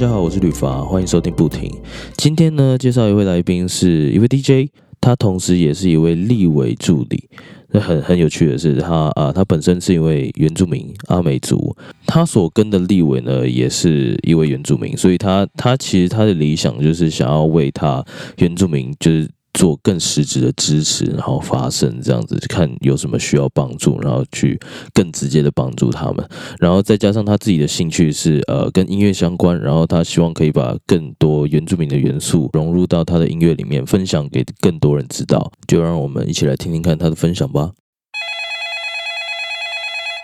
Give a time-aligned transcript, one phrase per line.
[0.00, 1.70] 大家好，我是吕伐，欢迎收听不停。
[2.16, 7.28] 今天呢，介绍一位来宾是一位 DJ，他同时也是一位立委助理。
[7.68, 18.02] 那很很有趣的是，他啊，他本身是一位原住民阿美族，他所跟的立委呢，也是一位原住民，所以他他其实他的理想就是想要为他
[18.38, 19.28] 原住民就是。
[19.54, 24.58] 做更实质的支持，然后发声这样子，看有什么需要帮助，然后去
[24.94, 26.26] 更直接的帮助他们。
[26.58, 35.50] 然后再加上他自己的兴趣是呃跟音乐相关，然后他希望可以把更多原住民的元素融入到他的音乐里面，分享给更多人知道。
[35.66, 37.70] 就让我们一起来听听看他的分享吧。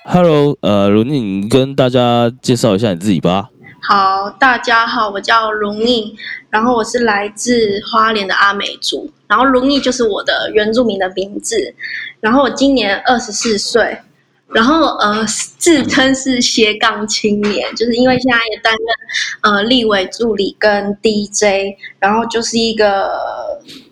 [0.05, 3.51] Hello，呃，卢宁，跟大家介绍一下你自己吧。
[3.89, 6.13] 好，大家好，我叫荣毅，
[6.51, 11.73] 然后我是来自花莲的阿美族，然后荣毅就是我的原住民的名字，
[12.19, 13.97] 然后我今年二十四岁，
[14.49, 15.25] 然后呃
[15.57, 23.09] 自称是斜杠青年，就是因为现在也担任呃立委助理跟 DJ，然后就是一个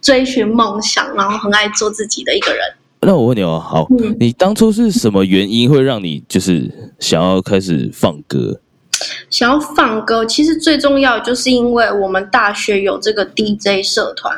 [0.03, 2.61] 追寻梦想，然后很爱做自己的一个人。
[3.03, 3.86] 那我问你哦，好，
[4.19, 8.58] 你当初是什么原因会让你就是想要开始放歌？
[9.34, 14.32] 想要放歌，其实最重要就是因为我们大学有这个 DJ 社团，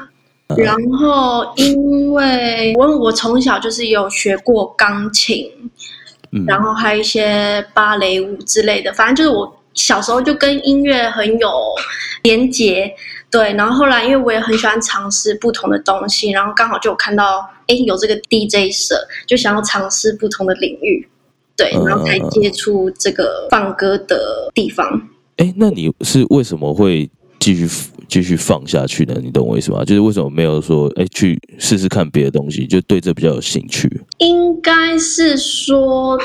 [0.56, 5.52] 然后因为我我从小就是有学过钢琴，
[6.46, 11.52] 然后还有一些芭蕾舞之类的，反正就是我小时候就跟音乐很有
[12.22, 12.90] 连结，
[13.30, 21.06] 对，然后后来因为我也很喜欢尝试不同的东西，然后刚好就有看到哎有这个 DJ 社，就想要尝试不同的领域。
[21.56, 25.08] 对，然后才接触这个放歌的地方。
[25.36, 27.68] 哎，那你是为什么会继续
[28.08, 29.14] 继续放下去呢？
[29.22, 29.84] 你懂我意思吗？
[29.84, 33.90] 就是为什么没有说哎去试试看别的东西，就对这比较有兴趣？
[34.18, 36.18] 应该是说。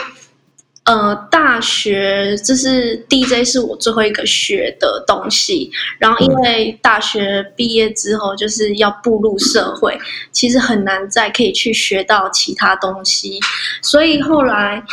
[0.84, 5.70] 呃，大学就是 DJ 是我最后一个学的东西，
[6.00, 9.96] 然后因为大学毕业之后就是要步入社会，
[10.32, 13.40] 其实很难再可以去学到其他东西，
[13.84, 14.84] 所以后来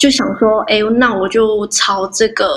[0.00, 2.48] 就想说，哎，那我就朝这个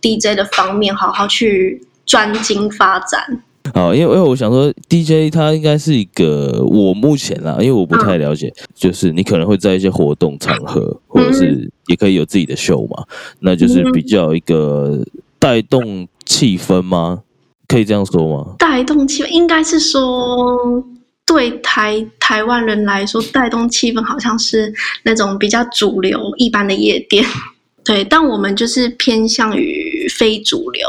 [0.00, 3.42] DJ 的方面好好去专精发展。
[3.74, 13.02] 好，因为因为我想说，DJ 它应该是一个我目前啦，因为我不太了解，就是你可能会在一些活动场合，或者是也可以有自己的秀嘛，
[13.40, 15.04] 那就是比较一个
[15.40, 17.22] 带动气氛吗？
[17.66, 18.54] 可以这样说吗？
[18.58, 20.84] 带动气氛应该是说，
[21.26, 24.72] 对台台湾人来说，带动气氛好像是
[25.04, 27.24] 那种比较主流一般的夜店。
[27.84, 30.88] 对，但我们就是偏向于非主流，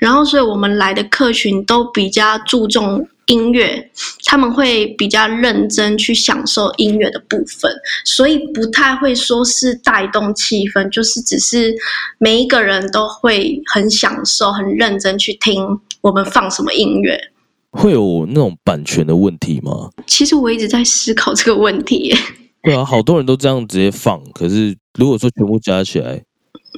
[0.00, 3.90] 然后所以我们来的客群都比较注重音乐，
[4.24, 7.70] 他们会比较认真去享受音乐的部分，
[8.04, 11.72] 所以不太会说是带动气氛，就是只是
[12.18, 15.64] 每一个人都会很享受、很认真去听
[16.00, 17.31] 我们放什么音乐。
[17.72, 19.90] 会有那种版权的问题吗？
[20.06, 22.14] 其实我一直在思考这个问题。
[22.62, 26.22] 对啊，好多人都这样直接放，可是如果说全部加起来。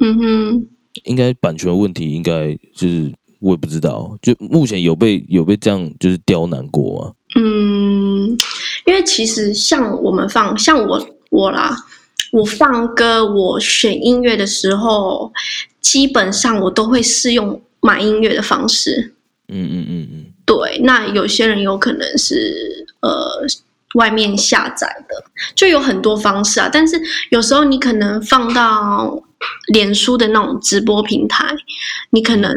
[0.01, 0.67] 嗯哼，
[1.05, 7.13] 应该版权问题，应该就是我也不知道，就目前有被有被这样就是刁难过吗？
[7.37, 8.31] 嗯，
[8.87, 11.77] 因为其实像我们放像我我啦，
[12.33, 15.33] 我放歌我选音乐的时候，
[15.81, 19.15] 基本上我都会试用买音乐的方式。
[19.49, 23.47] 嗯嗯嗯嗯，对，那有些人有可能是呃。
[23.95, 25.15] 外面下载的
[25.55, 27.01] 就有很多方式啊，但是
[27.31, 29.23] 有时候你可能放到
[29.69, 31.55] 脸书的那种直播平台，
[32.11, 32.53] 你可能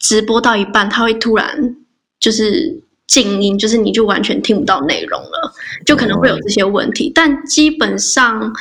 [0.00, 1.76] 直播到一半，它会突然
[2.18, 5.54] 就是静音，就是你就完全听不到内容了，
[5.86, 7.12] 就可能会有这些问题。
[7.14, 8.52] 但基本上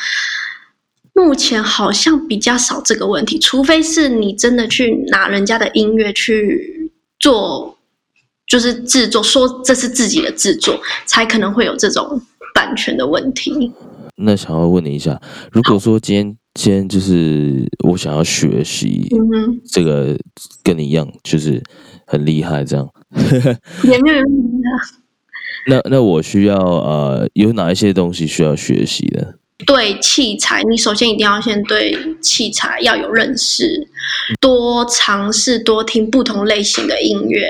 [1.14, 7.80] 目前好像比较少这个问题，除非是你真的去拿人家的音乐去做。
[8.52, 12.22] 就是制作说这是自己的制作，才可能会有这种
[12.54, 13.72] 版权的问题。
[14.18, 15.18] 那想要问你一下，
[15.54, 19.08] 如果说今天今天就是我想要学习
[19.72, 20.18] 这个，
[20.62, 21.64] 跟你一样就是
[22.06, 22.86] 很厉害这样，
[23.86, 24.22] 也没有
[25.70, 29.36] 那那我需要呃有哪一些东西需要学习的？
[29.66, 33.88] 对器材，你首先一定要先对器材要有认识，
[34.42, 37.48] 多尝试多听不同类型的音乐。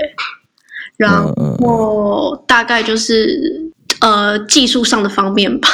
[1.01, 3.71] 然后大概就是
[4.01, 5.67] 呃技术上的方面吧。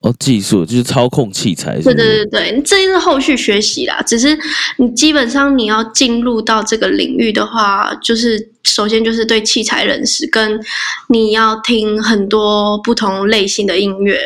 [0.00, 1.80] 哦，技术就是操控器材。
[1.80, 4.02] 对对对对，这是后续学习啦。
[4.02, 4.36] 只是
[4.76, 10.60] 你基本上你要进入到这个领域的话，就是首先就是对器材认识，跟
[11.08, 14.18] 你要听很多不同类型的音乐，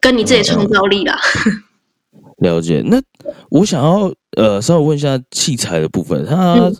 [0.00, 1.18] 跟你自己创造力啦。
[2.44, 2.82] 了解。
[2.84, 3.00] 那
[3.48, 6.70] 我想要呃稍微问一下器材的部分，它。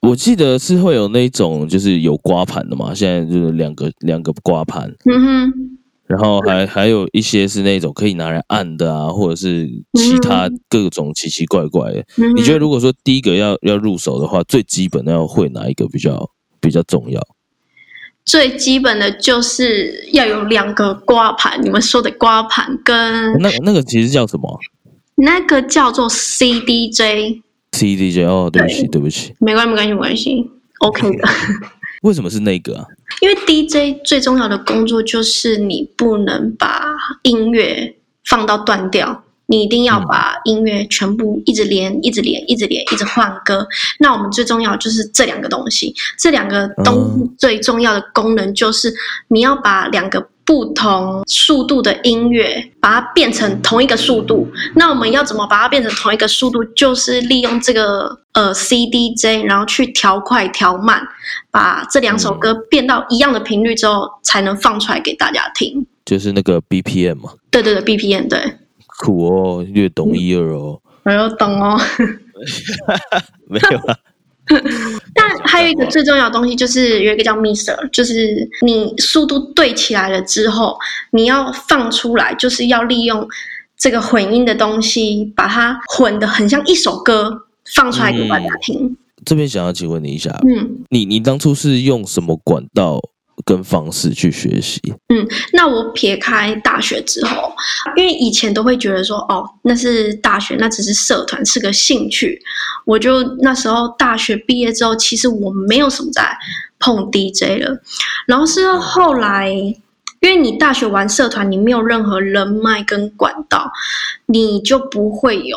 [0.00, 5.52] 我记得是会有那种就是有刮盘的嘛，现在就是两个两个刮盘，嗯哼，
[6.06, 12.00] 然后还还有一些是那种可以拿来按的啊，或者是其他各种奇奇怪怪的。
[12.18, 16.28] 嗯你觉得如果说第一个要要入手的话，最基本的要会哪一个比较
[16.60, 17.20] 比较重要？
[18.24, 24.58] 最基本的就是要有两个刮盘，你们说的刮盘跟那那个其实叫什么
[25.16, 28.24] 那个叫做 CDJ，CDJ？
[28.26, 31.28] 哦，对不起，对对不起，没关系，没关系，没关系，OK 的。
[32.02, 32.84] 为什么是那个啊？
[33.20, 43.66] 因为 DJ 最重要的工作就是你不能把音乐放到断掉，你一定要把音乐全部一直连、一直连、一直连、一直换歌。
[44.00, 48.92] 那我们最重要就是这两个东西，这两个东最重要的功能就是
[49.28, 50.28] 你要把两个。
[50.44, 54.48] 不同速度的音乐，把它变成同一个速度。
[54.74, 56.64] 那我们要怎么把它变成同一个速度？
[56.74, 61.00] 就是利用这个呃 CDJ，然后去调快调慢，
[61.50, 65.86] 把这两首歌变到一样的频率之后，才能放出来给大家听。
[66.04, 68.58] 就是那个 BPM 嘛，对对对，BPM 对，
[68.98, 71.80] 酷哦，略懂一二哦，我有懂哦。
[73.46, 73.96] 没有啊，
[75.14, 80.76] 但还有一个最重要的东西，就是有一个叫 Mister，就是你速度对起来了之后，
[81.12, 83.26] 你要放出来，就是要利用
[83.78, 88.96] 这个混音的东西，把它混的很像一首歌放出来给大家听。
[89.24, 93.00] 这边想要请问你一下，嗯，你你当初是用什么管道
[93.44, 94.80] 跟方式去学习？
[95.08, 97.52] 嗯那我撇开大学之后，
[97.96, 102.40] 因为以前都会觉得说，哦，那是大学，那只是社团，是个兴趣。
[102.84, 106.36] 我就那时候大学毕业之后，其实我没有什么在
[106.78, 107.80] 碰 DJ 了。
[108.26, 109.74] 然后是后来，因
[110.22, 113.70] 为你大学玩社团，你没有任何人脉跟管道，
[114.26, 115.56] 你就不会有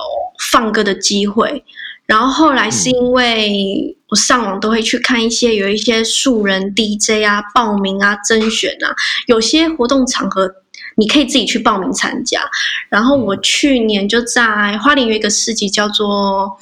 [0.51, 1.63] 放歌的机会。
[2.05, 8.93] 然后后来是因为我上网都会去看一些有一些素人 DJ 啊报名啊甄选啊，
[9.27, 10.49] 有些活动场合
[10.97, 12.41] 你可以自己去报名参加。
[12.89, 16.55] 然后我去年就在花莲有一个市集叫做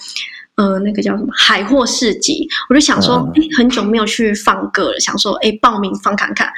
[0.55, 3.41] 呃那个叫什么海货市集，我就想说，嗯。
[3.41, 6.51] 诶很久没有去放歌了，想说哎报名放看看，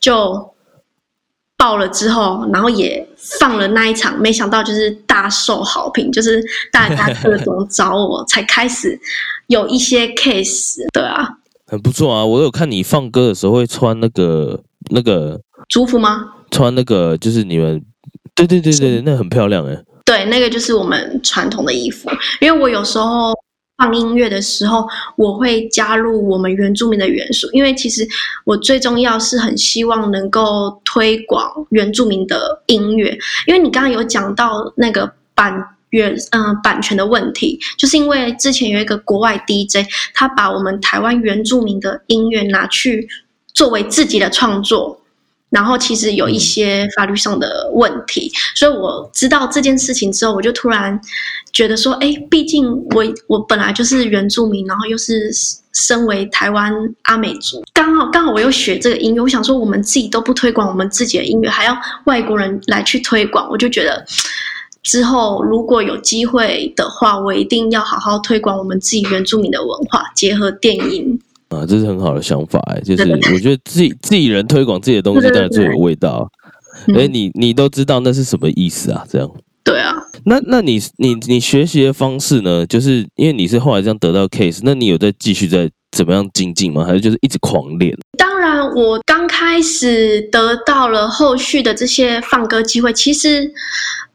[0.00, 0.54] 就
[1.60, 3.06] 报了之后，然后也
[3.38, 6.42] 放了那一场，没想到就是大受好评，就是
[6.72, 8.98] 大家各种找我，才开始
[9.48, 11.28] 有一些 case，对啊，
[11.66, 14.58] 很不错啊，我有看你放歌的时候会穿那个
[14.90, 16.24] 那个祝福吗？
[16.50, 17.82] 穿那个，就是你们，
[18.34, 19.78] 对对对对，那很漂亮哎。
[20.06, 22.10] 对，那个就是我们传统的衣服，
[22.40, 23.34] 因为我有时候
[23.80, 24.86] 放音乐的时候，
[25.16, 28.06] 我会加入我们原住民的元素，因为其实
[28.44, 35.76] 我最重要是很希望能够推广原住民的音乐，因为你刚刚有讲到那个版。
[35.90, 39.84] 原嗯版权的问题，就是因为之前有一个国外 DJ，
[40.14, 43.08] 他把我们台湾原住民的音乐拿去
[43.52, 44.99] 作为自己的创作，
[45.50, 50.98] 然后其实有一些法律上的问题，所以我知道这件事情之后，我就突然
[51.52, 55.30] 觉得说，哎，毕竟我我本来就是原住民，然后又是
[55.72, 64.04] 身为台湾阿美族，刚好刚好我又学这个音乐，我想说我们自己都不推广我们自己的音乐，还要外国人来去推广，我就觉得。
[64.82, 71.19] 之后如果有机会的话，我一定要好好推广我们自己原住民的文化，结合电音。
[71.50, 76.28] 啊，这是很好的想法哎，就是我觉得自己自己人推广自己的东西，当然最有味道。
[76.86, 79.04] 嗯哎，你你都知道那是什么意思啊？
[79.10, 79.28] 这样，
[79.64, 79.92] 对啊，
[80.24, 82.64] 那那你你你学习的方式呢？
[82.66, 86.84] 就是因为你是后来这样得到 case，那你有在继续在怎么样精进吗？
[86.84, 87.94] 还是就是一直狂练？
[88.16, 93.52] 当然，我刚开始得到了后续的这些放歌机会，其实，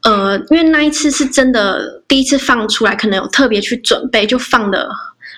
[0.03, 4.89] 呃，因为那一次是真的第一次放出来，可能有特别去准备，就放的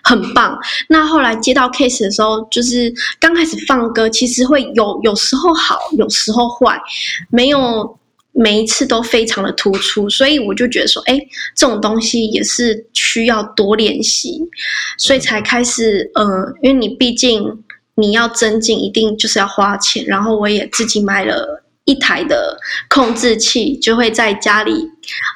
[0.04, 0.58] 很棒。
[0.90, 6.80] 那后来接到 case 的时候，就是刚开始放歌，其实会有有时候好，有时候坏，
[7.30, 7.98] 没有
[8.32, 11.20] 每一次都非常的突出，所以我就觉得说，哎，
[11.56, 14.40] 这种东西也是需要多练习，
[14.98, 16.26] 所以才开始，呃，
[16.62, 17.64] 因为你毕竟。
[18.00, 20.06] 你要增进，一定就是要花钱。
[20.06, 24.88] 然后我也自己买了一台的控制器，就会在家里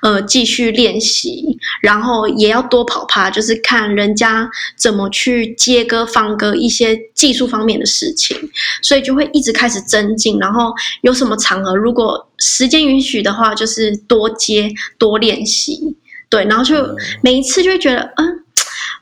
[0.03, 8.38] 呃继续练习，然后也要多跑趴，就是看人家怎么去接歌放歌一些技术方面的事情，
[8.81, 10.38] 所以就会一直开始增进。
[10.39, 15.96] 然后有什么场合，如果时间允许的话，就是多接多练习，
[16.29, 16.75] 对，然后就
[17.24, 18.40] 每一次就会觉得，嗯。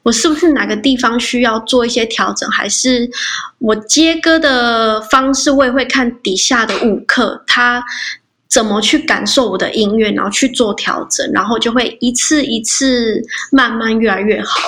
[0.10, 2.50] 我是不是哪个地方需要做一些调整？
[2.50, 3.08] 还是
[3.60, 7.84] 我接歌的方式，我也会看底下的舞客他
[8.48, 14.60] 怎么去感受我的音乐，然后去做调整，然后就会一次一次慢慢越来越好。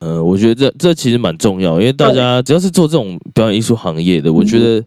[0.00, 4.84] 呃，我觉得这这其实蛮重要，因为大家只要是做这种表演艺术行业的，我觉得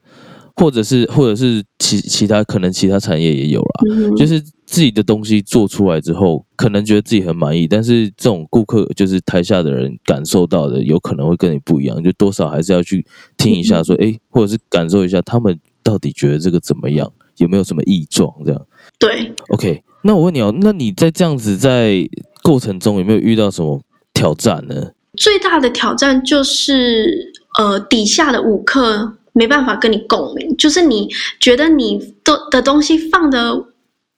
[0.58, 4.40] 或者是或者是其其他可能其他产业也有啦，嗯就是
[4.74, 13.06] 自己的东西做出来之后，可能觉得自己很满意，但是这种顾客就是台下的人感受到的，有可能会跟你不一样，就多少还是要去
[13.38, 18.60] 听一下，说，诶，或者是感受一下他们到底觉得这个怎么样，有没有什么异状这样。
[18.98, 22.10] 对，OK，那我问你哦，那你在这样子在
[22.42, 23.80] 过程中有没有遇到什么
[24.12, 24.90] 挑战呢？
[25.18, 31.08] 最大的挑战就是呃底下的舞客没办法跟你共鸣，就是你
[31.40, 33.68] 觉得你的的东西放的。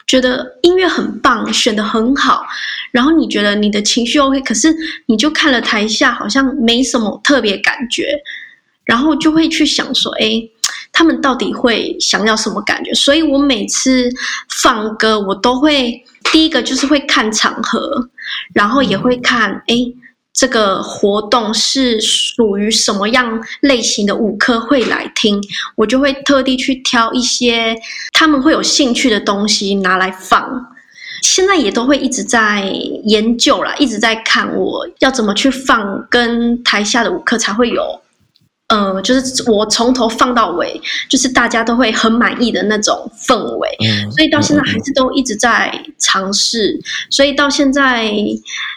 [0.08, 2.46] 觉得音乐很棒，选的很好，
[2.92, 4.74] 然后你觉得你的情绪 OK，可是
[5.08, 8.16] 你就看了台下好像没什么特别感觉，
[8.86, 10.42] 然后就会去想说，哎，
[10.92, 12.94] 他们到底会想要什么感觉？
[12.94, 14.10] 所以我每次
[14.62, 18.10] 放歌，我都会第一个就是会看场合，
[18.54, 19.76] 然后也会看，哎，
[20.36, 25.42] 这个活动是属于什么样类型的舞科会来听，
[25.76, 27.74] 我就会特地去挑一些
[28.12, 30.74] 他们会有兴趣的东西拿来放。
[31.22, 32.64] 现在也都会一直在
[33.06, 38.02] 研究啦，一直在看我要怎么去放，跟台下的舞科才会有，
[38.68, 43.70] 呃，就是我从头放到尾，就是大家都会很满意的那种氛围。
[43.80, 46.80] 嗯，所以到现在还是都一直在尝试，
[47.10, 48.12] 所以到现在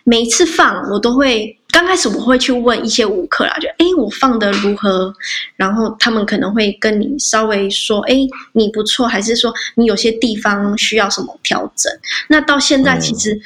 [0.05, 1.55] 每一次放我都会。
[1.71, 5.15] 刚开始我会去问一些舞客啦，就诶我放的如何？
[5.55, 11.93] 然后他们可能会跟你稍微说，诶你不错，还是说你有些地方需要什么调整？
[12.29, 13.39] 那到现在其实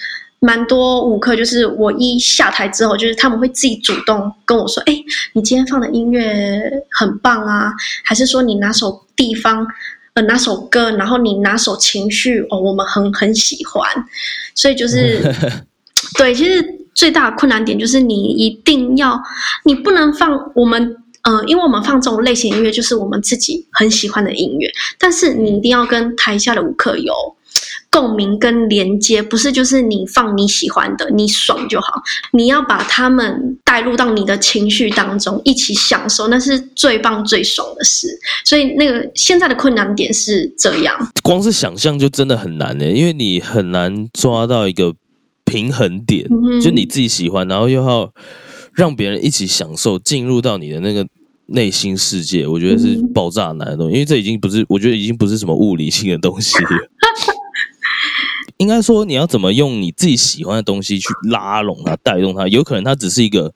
[0.45, 7.73] 蛮多舞客，就是我一下台之后，就是他们会自己主动跟我说，诶你今天放的音乐很棒啊，
[8.05, 9.65] 还是说你哪首地方？
[10.15, 13.89] 呃，哪首歌，然后你哪首情绪哦，我们很很喜欢，
[14.55, 15.23] 所以就是
[16.19, 19.19] 对，其实最大的困难点就是你一定要，
[19.65, 27.15] 你不能放我们，呃，因为我们放这种类型音乐就是我们自己很喜欢的音乐，但是你一定要跟台下的舞客有
[27.93, 38.09] 共鸣跟连接，不是就是你放你喜欢的，你爽就好，你要把他们带入到你的情绪当中，一起享受，那是最棒最爽的事。
[38.47, 44.95] 所以那个现在的困难点是这样，光是想象就真的很难呢，因为你很难抓到一个
[45.45, 48.11] 平衡点，嗯就你自己喜欢，然后又要
[48.73, 51.07] 让别人一起享受，进入到你的那个
[51.49, 56.71] 内心世界，我觉得是嗯爆炸难的东西，因为这已经不是，我觉得已经不是什么物理性的东西了。
[58.63, 62.47] 应该说，你要怎么用你自己喜欢的东西去拉拢它、带动它？
[62.47, 63.53] 有可能它只是一个，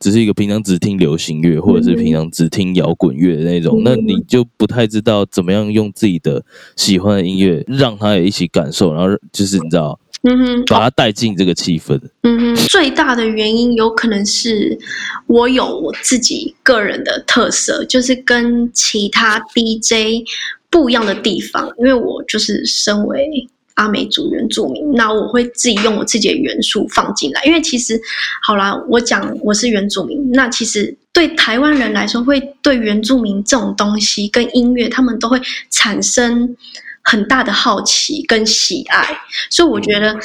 [0.00, 6.42] 只是一个平常只听流行乐，或者是平常只听摇滚乐的那种，嗯那你就不太知道怎么样用自己的
[6.74, 12.00] 喜欢的音乐，让他也一起感受，然后就是你知道，嗯哼，把它带进这个气氛。
[12.22, 14.78] 嗯哼，最大的原因有可能是
[15.26, 20.24] 我有我自己个人的特色，就是跟其他 DJ
[20.70, 21.70] 不一样的地方。
[21.78, 23.46] 因为我就是身为
[23.76, 27.42] 阿美族原住民，那我会自己用我自己的元素放进来。
[27.44, 27.98] 因为其实，
[28.42, 35.40] 好啦，我讲我是原住民，那其实对台湾人来说，会对原住民这种东西跟音乐，他们都会
[35.70, 36.56] 产生
[37.02, 39.18] 很大的好奇跟喜爱。
[39.50, 40.18] 所以我觉得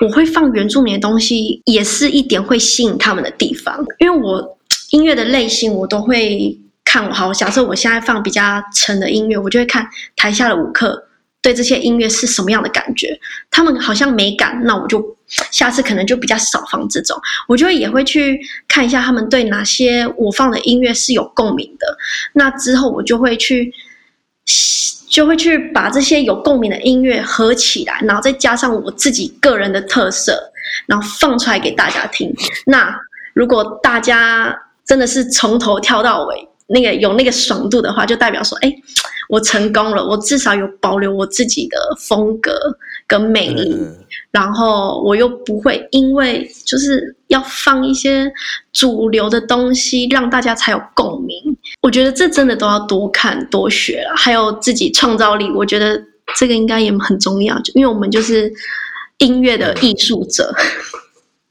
[0.00, 3.84] 我会放原住民的东西，也是一点会吸引他们的地方。
[3.98, 4.58] 因为我
[4.90, 7.32] 音乐的类型我都会看好。
[7.32, 11.07] 假设我现在放比较沉的音乐，我就会看台下的舞客
[11.42, 13.18] 对这些音乐是什么样的感觉。
[13.50, 17.18] 他们好像没感，那我就下次可能就比较少放这种。
[17.46, 21.96] 我就会也会去看一下他们对哪些我放的音乐是有共鸣的。
[22.32, 23.72] 那之后我就会去。
[25.10, 30.38] 就会去把这些有共鸣的音乐合起来，然后再加上我自己个人的特色，
[30.86, 32.32] 然后放出来给大家听。
[32.66, 32.94] 那
[33.32, 34.54] 如果大家
[34.84, 38.72] 真的是从头跳到尾，那个有那个爽度的话，就代表说，哎，
[39.28, 42.52] 我成功了，我至少有保留我自己的风格
[43.06, 43.74] 跟魅力。
[43.78, 43.96] 嗯
[44.30, 48.30] 然后我又不会因为就是要放一些
[48.72, 51.34] 主流的东西，让大家才有共鸣。
[51.80, 55.50] 我觉得这真的都要多看多学了，还有自己创造力。
[55.50, 56.00] 我觉得
[56.36, 58.52] 这个应该也很重要，因为我们就是
[59.16, 60.54] 音乐的艺术者。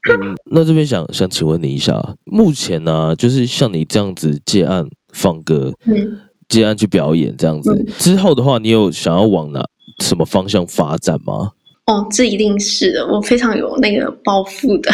[0.08, 4.86] 嗯，那这边想想请问你一下，目前呢、就是像你这样子接案
[5.18, 9.60] 放歌、嗯，接案去表演这样子，嗯之后的话，你有想要往哪
[9.98, 11.50] 什么方向发展吗？
[11.86, 14.90] 哦，这一定是的，我非常有那个抱负的。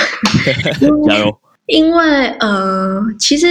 [1.06, 1.38] 加油！
[1.66, 3.46] 因为呃，其实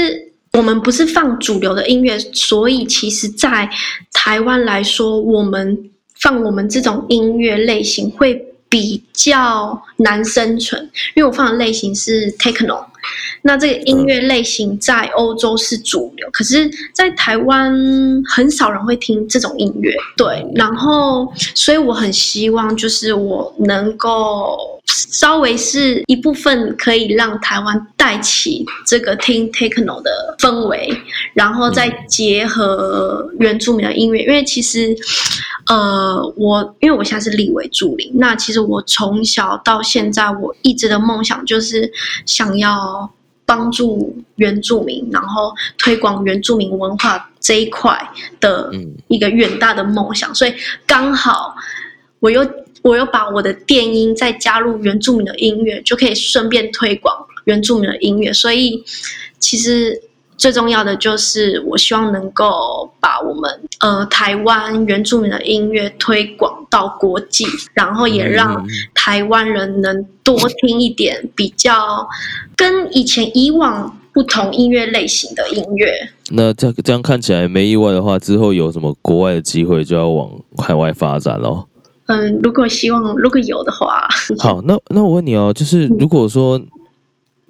[0.54, 3.70] 我们不是放主流的音乐，所以其实，在
[4.14, 5.78] 台湾来说，我们
[6.16, 8.34] 放我们这种音乐类型会
[8.70, 10.82] 比较难生存。
[11.16, 12.86] 因为我放的类型是 techno，
[13.46, 17.74] 那这个音乐类型在欧洲是主流，可是，在台湾
[18.26, 19.94] 很少人会听这种音乐。
[20.16, 24.58] 对，然后，所以我很希望，就是我能够
[24.88, 30.90] 稍微是一部分，可以让台湾带起这个听 techno 的氛围，
[31.34, 34.24] 然后再结合原住民的音乐。
[34.24, 34.96] 因为其实，
[35.68, 41.92] 呃，我因为我现在是立委助理，那其实我从小到现在，我一直的梦想就是
[42.26, 43.12] 想要。
[43.46, 47.98] 帮助原住民，然后推广原住民文化这一块
[48.40, 48.72] 的
[49.08, 50.54] 一个远大的梦想，所以
[50.86, 51.56] 刚好
[52.20, 52.46] 我又
[52.82, 58.32] 我又把我的电音再加入原住民的音乐，就可以顺便推广原住民的音乐。
[58.32, 58.84] 所以
[59.40, 60.02] 其实
[60.44, 68.62] 最重要的就是，我希望能够把我们呃台湾原住民的音乐推广到国际，然后也让
[68.94, 72.06] 台湾人能多听一点比较。
[72.58, 75.94] 跟以前以往不同音乐类型的音乐，
[76.32, 81.66] 那这这样看起来没意外的话，之后有什么国外的机会就要往海外发展喽。
[82.08, 84.10] 嗯，如果希望如果有的话，
[84.40, 86.62] 好，那那我问你哦，就是如果说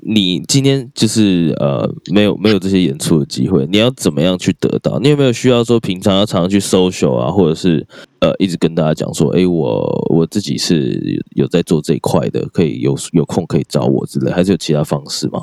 [0.05, 4.99] 你今天就是呃没有没有这些演出的机会，你要怎么样去得到？
[4.99, 7.87] 你有没有需要说平常要常常去搜寻啊，或者是
[8.19, 15.41] 呃一直跟大家讲说，哎，我我自己是有在做这一块的，可以有有空可以找我之类，还是有其他方式吗？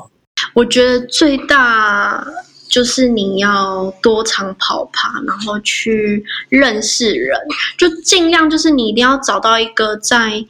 [0.53, 2.25] 我觉得最大。
[2.71, 7.37] 就是你要多常跑趴，然后去认识人，
[7.77, 10.43] 就尽量就是你一定要找到一个在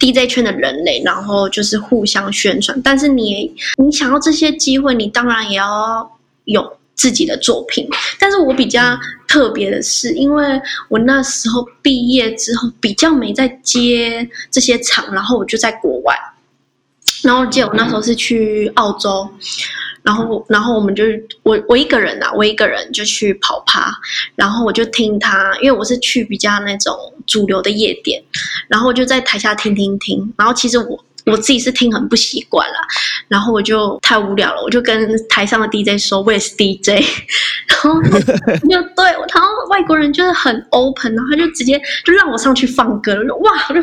[0.00, 2.78] DJ 圈的人类，然后就是互相宣传。
[2.82, 6.10] 但是你你想要这些机会，你当然也要
[6.44, 7.88] 有自己的作品。
[8.18, 16.18] 但是我比较特别的是，因为我那时候毕业之后比较没在接这些场，然后我就在国外，
[17.22, 19.30] 然后记得我那时候是去澳洲。
[20.02, 23.92] 然后，然后我们就是我我一个人呐，我一个人就去跑趴，
[24.36, 26.94] 然后我就听他，因为我是去比较那种
[27.26, 28.22] 主流的夜店，
[28.68, 31.04] 然后我就在台下听听听，然后其实我。
[31.26, 32.78] 我自己是听很不习惯啦，
[33.28, 36.88] 然后我就太无聊了，我就跟台上的 DJ 说我也是 DJ，
[37.68, 43.80] 然后就对，然后外国人就是很 open，然后他就直接就让我上去放歌了，哇，我就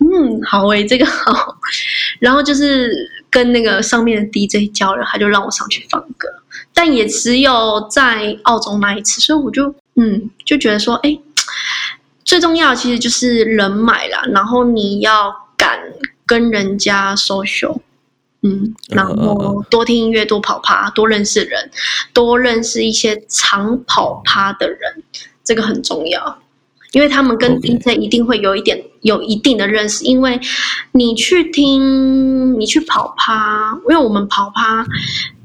[0.00, 1.54] 嗯好诶，这个好，
[2.20, 2.90] 然后就是
[3.30, 6.28] 跟那个上面的 DJ 交流，他就让我上去放歌，
[6.74, 11.18] 但也只有在澳洲那一次，所以我就嗯就觉得说，哎，
[12.24, 15.78] 最重要其实就是人脉啦，然后你要敢。
[16.28, 17.78] 跟人家 social，
[18.42, 21.70] 嗯，然后多听音乐，多跑趴，多认识人，
[22.12, 25.02] 多认识一些常跑趴的人，
[25.42, 26.38] 这个很重要，
[26.98, 30.40] 因为他们跟 DJ 一定会有一点有一定的认识，因为
[30.90, 34.84] 你去听，你去跑趴，因为我们跑趴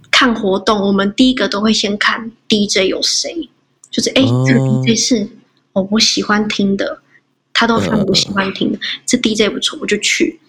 [0.09, 3.51] 看活动，我们第一个都会先看 DJ 有谁，
[3.91, 5.29] 就是哎，这个 DJ 是
[5.73, 7.03] 哦我喜欢听的，
[7.53, 10.39] 他都放我喜欢听的，这 DJ 不错，我就去。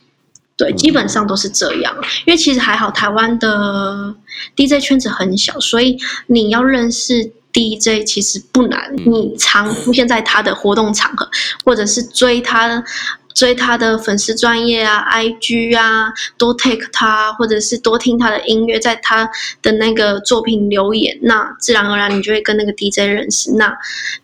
[0.56, 4.14] 对，基本上都是这样，因为其实还好，台湾的
[4.56, 8.92] DJ 圈子很小，所以你要认识 DJ 其实不难。
[9.06, 11.26] 你常出现在他的活动场合，
[11.64, 12.84] 或者是追他
[13.32, 19.30] 追他的粉丝专业啊、IG 啊，多 take 他，或者是多听他的音乐，在他
[19.62, 23.74] 的那个作品留言，那自然而然你就会跟那个 DJ 认识，那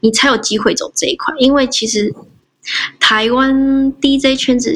[0.00, 1.32] 你才有机会走这一块。
[1.38, 2.12] 因为其实
[2.98, 4.74] 台湾 DJ 圈子。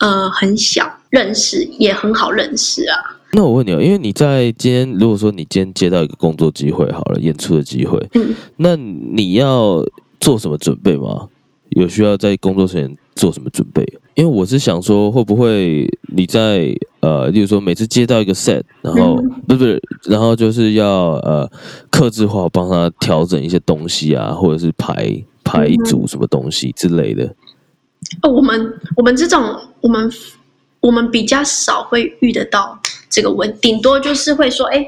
[0.00, 2.96] 呃，很小，认识也很好认识啊。
[3.34, 9.82] 那我问你哦，因为你在今天，如果说你今天接到一个工作机会，好了，演出的机会，嗯，那你要
[10.20, 11.28] 做什么准备吗？
[11.70, 13.82] 有需要在工作前做什么准备？
[14.14, 19.16] 因为我是想说，会不会你在呃，例如说每次接到一个 set，然后
[19.48, 21.50] 不是，然后就是要呃，
[21.88, 27.24] 克制化帮他调整一些东西啊，或者是排排一组什么东西之类的。
[28.20, 29.42] 哦，我们我们这种
[29.80, 30.10] 我们
[30.82, 32.76] 我们比较少会遇得到
[33.08, 34.84] 这个问，顶多就是会说，哎，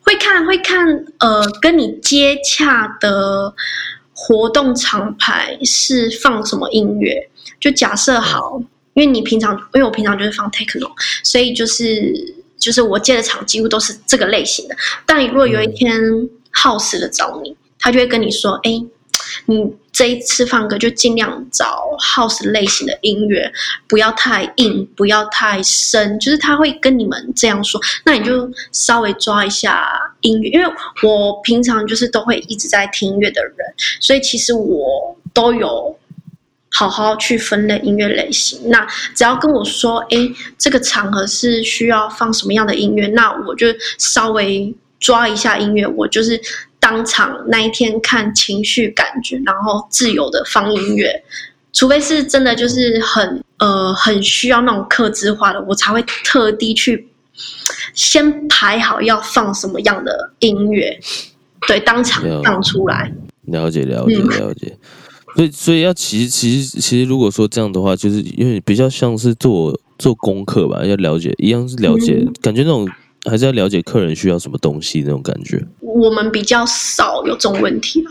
[0.00, 0.86] 会看会看，
[1.18, 3.54] 呃，跟你接洽的
[4.14, 7.28] 活动厂牌是放什么音乐？
[7.60, 8.58] 就假设好，
[8.94, 10.90] 因为你平常，因为我平常就是放 techno，
[11.22, 14.74] 所以就是就是我接的场几乎都是这个类型的。
[15.04, 16.00] 但如果有一天
[16.54, 18.82] house 的找你，他就会跟你说，哎。
[19.46, 23.50] 你这一次放歌就尽量找 house 类型的音乐，
[23.88, 29.88] 不要太硬，不要太深，就是他会跟你们这样说，那你就稍微抓一下
[30.20, 33.54] 音乐，因为我平常就是都会一直在听音乐的人，
[34.00, 35.98] 所以其实我都有
[36.70, 38.70] 好好去分类音乐类型。
[38.70, 40.16] 那只要跟我说，哎，
[40.56, 43.66] 这个场合是需要放什么样的音乐，那我就
[43.98, 46.40] 稍微抓一下音乐，我就是
[46.88, 51.22] 当场那一天看情绪感觉，然后自由的放音乐。
[51.74, 57.06] 除非是真的就是很呃很需要那种克制化的，我才会特地去
[57.92, 60.98] 先排好要放什么样的音乐，
[61.66, 63.12] 对，当场放出来。
[63.42, 64.78] 了解了解了解。
[65.36, 72.88] 所以所以要其实其实其实如果说这样的话，就是因为比较像是做做功课吧，要了解一样是了解，感觉那种
[73.28, 75.64] 还是要了解客人需要什么东西那种感觉。
[75.80, 78.10] 我们比较少有这种问题吧。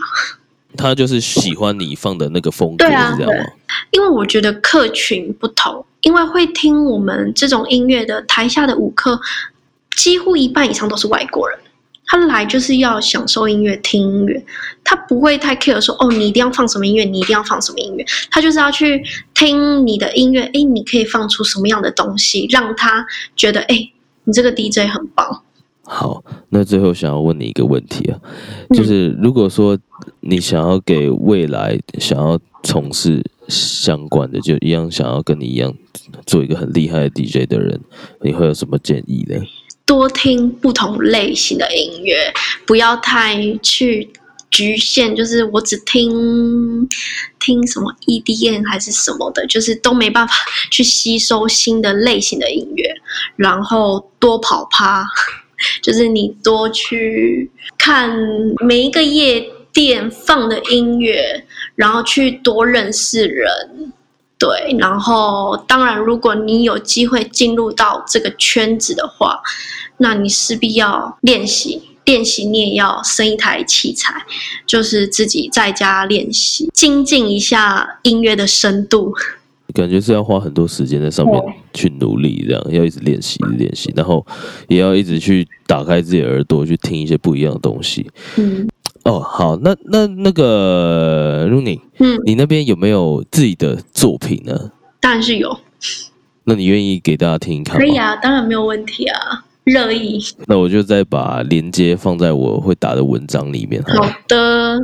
[0.76, 3.44] 他就是喜欢你放的那个风格，是这样吗？
[3.90, 9.18] 因为我觉得客群不同，因为会听我们这种音乐的台下的舞客，
[9.96, 11.58] 几乎一半以上都是外国人。
[12.10, 14.42] 他来就是要享受音乐、听音乐，
[14.82, 18.04] 他不会太 care 说哦，你一定要放什么音乐，你一定要放什么音乐。
[18.30, 19.02] 他就是要去
[19.34, 23.90] 听你的音乐，哎，你可以放出什么样的东西，让他觉得哎，
[24.28, 25.42] 你这个 DJ 很棒。
[25.84, 28.20] 好，那最后想要问你一个问题啊，
[28.74, 29.76] 就是如果说
[30.20, 35.72] 你想要给未来想要从事相关的，就一样想要跟你一样
[36.26, 37.80] 做一个很厉害的 DJ 的人，
[38.20, 39.42] 你会有什么建议呢？
[39.86, 42.30] 多听不同类型的音乐，
[42.66, 44.10] 不要太去
[44.50, 46.88] 局限，就是我只听
[47.38, 50.34] 听什么 EDM 还是什么的，就是都没办法
[50.70, 52.94] 去吸收新的类型的音乐，
[53.36, 55.04] 然后多跑趴。
[55.82, 58.16] 就是你多去看
[58.60, 63.92] 每一个夜店放的音乐，然后去多认识人，
[64.38, 69.40] 对，然后当然，如果你有机会进入到这个圈子的话，
[69.96, 74.14] 那你势必要练习，练习你也要生一台器材，
[74.66, 79.12] 就是自己在家练习，精进一下音乐的深度。
[79.74, 81.38] 感觉是要花很多时间在上面
[81.74, 84.26] 去努力，这样要一直练习，练习，然后
[84.68, 88.10] 也要一直去打开自己的耳朵，去听一些不一样的东西。
[88.36, 88.66] 嗯，
[89.04, 94.70] 哦，好，那那那个 r u n 嗯，你那边有没有自己的作品呢？
[94.98, 95.54] 当然是有。
[96.44, 97.80] 那你愿意给大家听一看吗？
[97.80, 99.44] 可以啊，当然没有问题啊。
[99.68, 103.82] 热议，那我就再把链接放在我会打的文章里面。
[103.82, 104.78] 好的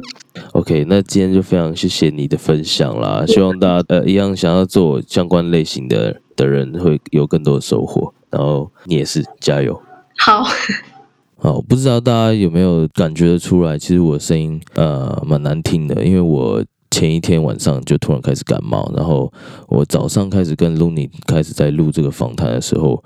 [0.52, 9.80] ，OK，那今天就非常谢谢你的分享啦，希望大家呃一样想要做相关类型的的人会有更多的收获，然后你也是加油。
[10.18, 10.44] 好，
[11.38, 19.32] 好，不知道大家有没有感觉得出来，其实我的声音呃蛮难听的，因为我前一天晚上就突然开始感冒，然后
[19.68, 23.02] 我早上开始跟 Luni 开始在录这个访谈的时候。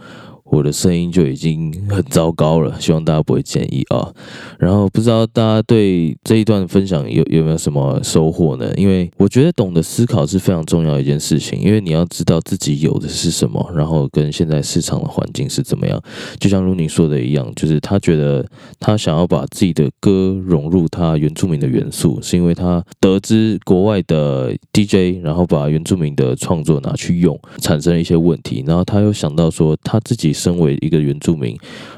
[0.50, 4.10] 我的声音就已经很糟糕了，希望大家不会介意啊。
[4.58, 8.72] 然后不知道大家对这一段分享有有没有什么收获呢？
[8.76, 16.02] 因为我觉得懂得思考是非常重要的一件事情，因为你要知道自己有的是什么，然后跟现在市场的环境是怎么样。
[16.40, 18.42] 就像如你说的一样，就是他觉得
[18.80, 30.34] 他想要把自己的歌融入他原住民的元素，是因为他得知国外的 DJ，然后把原住民的创作拿去用，产生了一些问题，然后他又想到说他自己。
[30.38, 31.56] 身为一个原住民，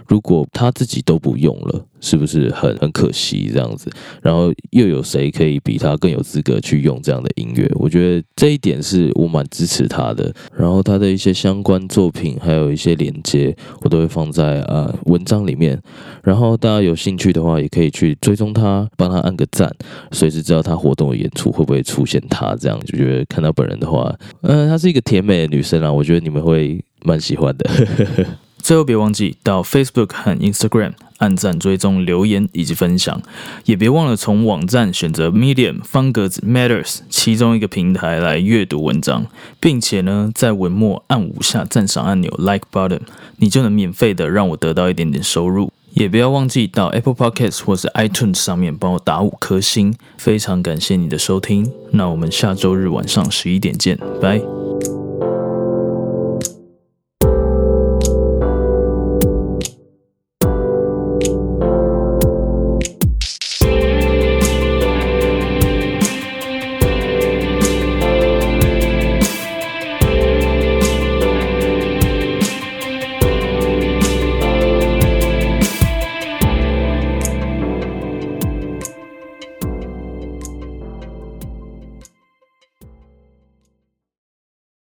[0.08, 3.90] 如果他自己都不用了，是不是很很可惜这样子？
[4.22, 7.70] 然后又有谁可以比他更有资格去用这样的音乐？
[7.74, 10.32] 我觉得这一点是我蛮支持他的。
[10.56, 15.80] 然后他的一些相关作品，还有一些连接，我都会放在呃文章里面。
[16.24, 19.70] 然后大家有兴趣的话，也可以去追踪他，帮他按个赞，
[20.12, 22.56] 随时知道他活动的演出会不会出现他。
[22.56, 26.82] 这样就觉得看到本人的话，嗯，她是一个甜美的女生啊，我觉得你们会。
[27.02, 27.70] 蛮喜欢的。
[28.62, 33.22] 最后别忘记到 Facebook 和 Instagram 按赞、追踪、留言以及分享，
[33.64, 39.24] 也别忘了从网站选择 Medium 方格子 Matters 其中一个平台来阅读文章，
[39.58, 43.00] 并且呢在文末按五下赞赏按钮 Like Button，
[43.38, 45.72] 你就能免费的让我得到一点点收入。
[45.94, 51.68] 也不要忘记到 Apple Podcasts 或者 iTunes 上面帮我打五颗星，非常感谢你的收听。
[51.92, 54.59] 那我们下周日晚上十一点见，拜。